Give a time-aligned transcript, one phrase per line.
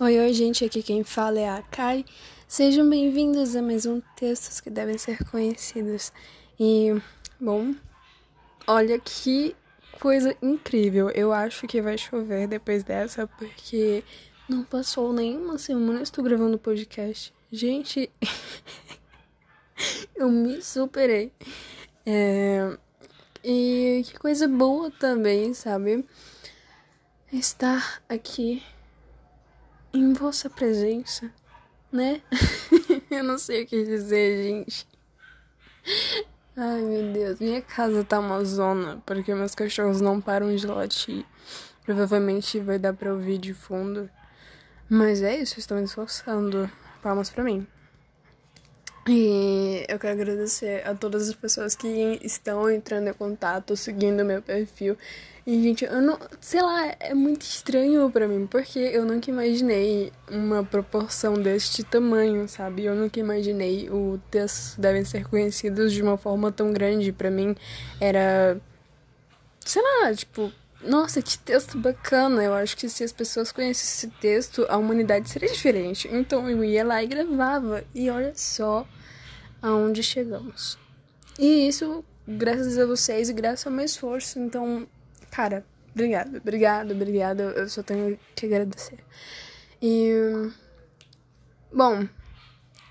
[0.00, 2.04] Oi, oi, gente, aqui quem fala é a Kai.
[2.46, 6.12] Sejam bem-vindos a mais um Textos que Devem Ser Conhecidos.
[6.58, 6.94] E,
[7.40, 7.74] bom,
[8.64, 9.56] olha que
[10.00, 11.10] coisa incrível.
[11.10, 14.04] Eu acho que vai chover depois dessa, porque
[14.48, 17.34] não passou nenhuma semana estou gravando podcast.
[17.50, 18.08] Gente,
[20.14, 21.32] eu me superei.
[22.06, 22.78] É...
[23.42, 26.06] E que coisa boa também, sabe?
[27.32, 28.62] Estar aqui
[29.92, 31.30] em vossa presença,
[31.90, 32.20] né?
[33.10, 34.86] eu não sei o que dizer, gente.
[36.56, 37.40] Ai, meu Deus.
[37.40, 41.24] Minha casa tá uma zona, porque meus cachorros não param de latir.
[41.84, 44.10] Provavelmente vai dar pra ouvir de fundo.
[44.88, 46.70] Mas é isso, estão esforçando.
[47.02, 47.66] Palmas pra mim.
[49.10, 54.42] E eu quero agradecer a todas as pessoas que estão entrando em contato, seguindo meu
[54.42, 54.98] perfil.
[55.46, 56.18] E, gente, eu não.
[56.42, 62.46] Sei lá, é muito estranho para mim, porque eu nunca imaginei uma proporção deste tamanho,
[62.46, 62.84] sabe?
[62.84, 67.10] Eu nunca imaginei o textos devem ser conhecidos de uma forma tão grande.
[67.10, 67.56] para mim
[67.98, 68.60] era.
[69.64, 70.52] Sei lá, tipo.
[70.82, 72.44] Nossa, que texto bacana!
[72.44, 76.08] Eu acho que se as pessoas conhecessem esse texto, a humanidade seria diferente.
[76.12, 77.82] Então eu ia lá e gravava.
[77.94, 78.86] E olha só
[79.62, 80.78] aonde chegamos.
[81.38, 84.38] E isso graças a vocês e graças ao meu esforço.
[84.38, 84.86] Então,
[85.30, 85.64] cara,
[85.94, 87.40] obrigado, obrigado, obrigado.
[87.40, 88.98] Eu só tenho que agradecer.
[89.80, 90.50] E.
[91.72, 92.08] Bom,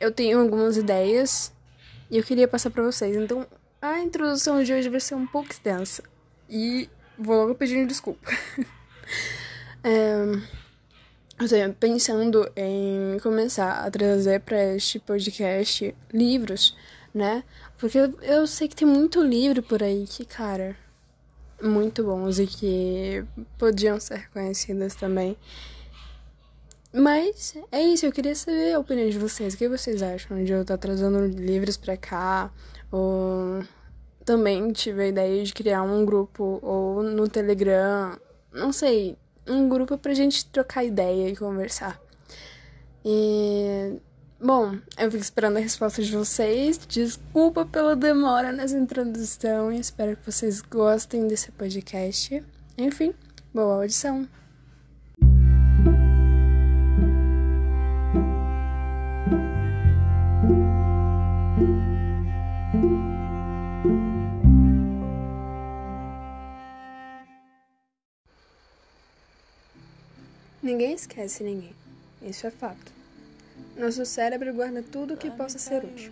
[0.00, 1.52] eu tenho algumas ideias
[2.10, 3.16] e eu queria passar para vocês.
[3.16, 3.46] Então,
[3.80, 6.02] a introdução de hoje vai ser um pouco extensa.
[6.48, 8.30] E vou logo pedindo desculpa.
[9.82, 10.63] é
[11.38, 16.76] eu estou pensando em começar a trazer para este podcast livros,
[17.12, 17.42] né?
[17.78, 20.76] Porque eu sei que tem muito livro por aí que, cara,
[21.60, 23.24] muito bons e que
[23.58, 25.36] podiam ser conhecidos também.
[26.92, 29.54] Mas é isso, eu queria saber a opinião de vocês.
[29.54, 32.52] O que vocês acham de eu estar trazendo livros pra cá?
[32.92, 33.64] Ou
[34.24, 38.16] também tive a ideia de criar um grupo ou no Telegram,
[38.52, 42.00] não sei, um grupo pra gente trocar ideia e conversar.
[43.04, 43.98] E.
[44.40, 46.78] Bom, eu fico esperando a resposta de vocês.
[46.86, 52.44] Desculpa pela demora nessa introdução e espero que vocês gostem desse podcast.
[52.76, 53.14] Enfim,
[53.54, 54.28] boa audição!
[70.64, 71.74] Ninguém esquece ninguém.
[72.22, 72.90] Isso é fato.
[73.76, 76.10] Nosso cérebro guarda tudo que possa ser útil.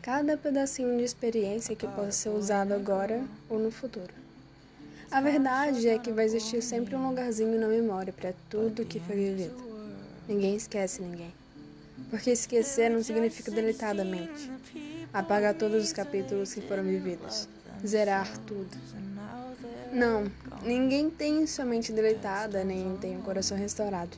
[0.00, 4.08] Cada pedacinho de experiência que possa ser usado agora ou no futuro.
[5.10, 9.16] A verdade é que vai existir sempre um lugarzinho na memória para tudo que foi
[9.16, 9.62] vivido.
[10.26, 11.34] Ninguém esquece ninguém.
[12.08, 14.50] Porque esquecer não significa deletadamente.
[15.12, 17.46] Apagar todos os capítulos que foram vividos.
[17.86, 18.74] Zerar tudo.
[19.94, 20.24] Não,
[20.64, 24.16] ninguém tem sua mente deleitada, nem tem o coração restaurado.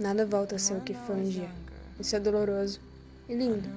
[0.00, 1.50] Nada volta a ser o que foi um dia.
[2.00, 2.80] Isso é doloroso
[3.28, 3.68] e lindo.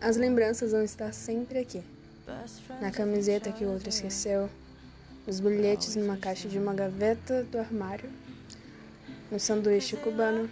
[0.00, 1.82] As lembranças vão estar sempre aqui.
[2.80, 4.48] Na camiseta que o outro esqueceu,
[5.26, 8.08] nos bilhetes numa caixa de uma gaveta do armário,
[9.30, 10.48] no sanduíche cubano,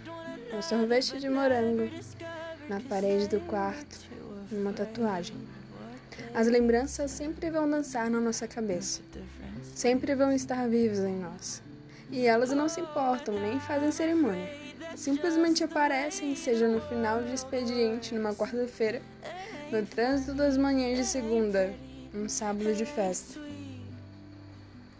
[0.53, 1.89] no sorvete de morango,
[2.69, 3.97] na parede do quarto,
[4.51, 5.35] numa tatuagem.
[6.35, 9.01] As lembranças sempre vão dançar na nossa cabeça,
[9.75, 11.61] sempre vão estar vivas em nós.
[12.11, 14.49] E elas não se importam, nem fazem cerimônia.
[14.95, 19.01] Simplesmente aparecem, seja no final de expediente numa quarta-feira,
[19.71, 21.73] no trânsito das manhãs de segunda,
[22.13, 23.39] um sábado de festa.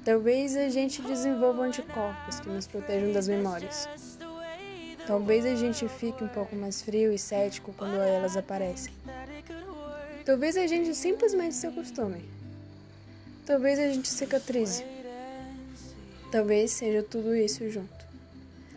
[0.05, 3.89] Talvez a gente desenvolva anticorpos que nos protejam das memórias.
[5.05, 8.93] Talvez a gente fique um pouco mais frio e cético quando elas aparecem.
[10.23, 12.23] Talvez a gente simplesmente se acostume.
[13.49, 14.85] Talvez a gente cicatrize.
[16.31, 18.06] Talvez seja tudo isso junto.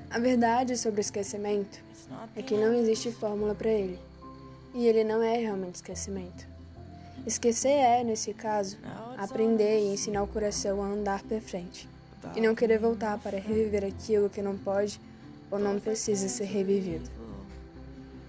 [0.08, 1.79] A verdade sobre o esquecimento
[2.35, 3.99] é que não existe fórmula para ele.
[4.75, 6.47] E ele não é realmente esquecimento.
[7.26, 8.79] Esquecer é, nesse caso,
[9.19, 11.87] aprender e ensinar o coração a andar para frente.
[12.35, 14.99] E não querer voltar para reviver aquilo que não pode
[15.50, 17.11] ou não precisa ser revivido.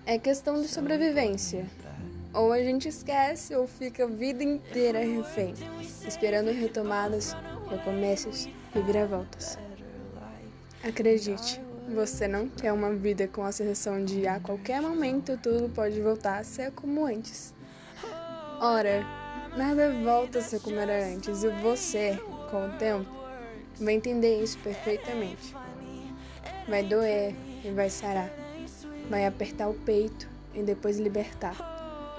[0.05, 1.65] É questão de sobrevivência,
[2.33, 5.53] ou a gente esquece ou fica a vida inteira refém,
[6.07, 7.35] esperando retomadas,
[7.69, 9.57] recomeços e viravoltas.
[10.83, 11.61] Acredite,
[11.93, 16.39] você não quer uma vida com a sensação de a qualquer momento tudo pode voltar
[16.39, 17.53] a ser como antes.
[18.59, 19.05] Ora,
[19.55, 22.19] nada volta a ser como era antes e você,
[22.49, 23.09] com o tempo,
[23.79, 25.55] vai entender isso perfeitamente.
[26.67, 27.33] Vai doer,
[27.63, 28.29] e vai sarar.
[29.09, 31.72] Vai apertar o peito e depois libertar.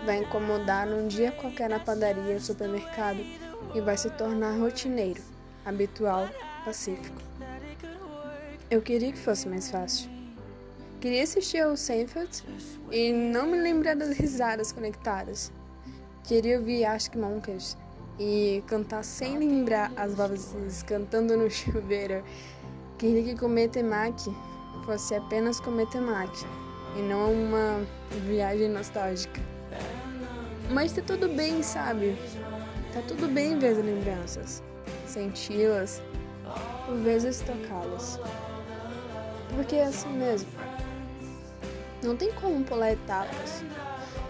[0.05, 3.21] Vai incomodar num dia qualquer na padaria ou supermercado
[3.75, 5.23] e vai se tornar rotineiro,
[5.65, 6.29] habitual,
[6.65, 7.17] pacífico.
[8.71, 10.11] Eu queria que fosse mais fácil.
[11.01, 12.45] Queria assistir ao Seinfeld
[12.91, 15.53] e não me lembrar das risadas conectadas.
[16.25, 17.77] Queria ouvir Ask Monkers
[18.19, 22.25] e cantar sem lembrar as vozes cantando no chuveiro.
[22.99, 24.31] Queria que comer temaki
[24.85, 26.45] fosse apenas comer temaki
[26.97, 27.87] e não uma
[28.27, 29.54] viagem nostálgica.
[30.71, 32.17] Mas tá tudo bem, sabe?
[32.93, 34.63] Tá tudo bem ver as lembranças,
[35.07, 36.03] senti-las,
[36.87, 38.21] por vezes tocá-las.
[39.55, 40.49] Porque é assim mesmo.
[42.03, 43.65] Não tem como pular etapas.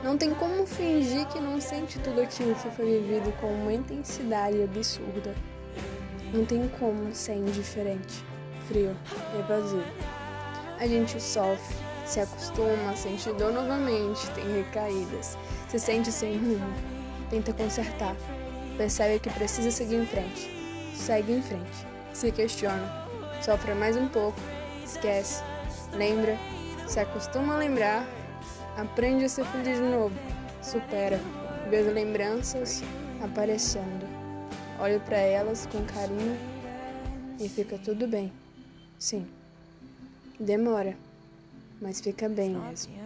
[0.02, 4.62] Não tem como fingir que não sente tudo aquilo que foi vivido com uma intensidade
[4.62, 5.34] absurda.
[6.32, 8.24] Não tem como ser indiferente,
[8.68, 8.94] frio,
[9.38, 9.82] evasivo.
[10.78, 16.74] A gente sofre, se acostuma, sente dor novamente, tem recaídas, se sente sem rumo,
[17.30, 18.14] tenta consertar,
[18.76, 20.50] percebe que precisa seguir em frente,
[20.94, 23.06] segue em frente, se questiona,
[23.42, 24.38] sofre mais um pouco,
[24.84, 25.42] esquece,
[25.92, 26.38] lembra,
[26.86, 28.06] se acostuma a lembrar,
[28.76, 30.14] aprende a ser feliz de novo,
[30.62, 31.18] supera,
[31.70, 32.82] vê as lembranças
[33.22, 34.06] aparecendo,
[34.78, 36.38] olha para elas com carinho
[37.40, 38.30] e fica tudo bem.
[38.98, 39.26] Sim,
[40.38, 40.96] demora,
[41.80, 43.03] mas fica bem mesmo.